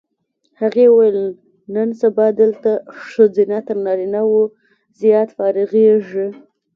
[0.61, 1.19] هغې وویل
[1.75, 2.71] نن سبا دلته
[3.07, 4.35] ښځینه تر نارینه و
[5.01, 6.27] زیات فارغېږي.